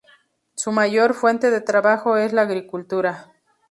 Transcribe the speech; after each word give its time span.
Su 0.55 0.71
mayor 0.71 1.13
fuente 1.13 1.51
de 1.51 1.61
trabajo 1.61 2.17
es 2.17 2.33
la 2.33 2.41
agricultura. 2.41 3.29